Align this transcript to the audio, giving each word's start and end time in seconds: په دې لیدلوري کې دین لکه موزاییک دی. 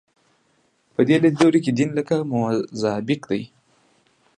په 0.93 1.01
دې 1.07 1.15
لیدلوري 1.23 1.59
کې 1.65 1.71
دین 1.77 1.89
لکه 1.97 2.15
موزاییک 2.31 3.21
دی. 3.31 3.41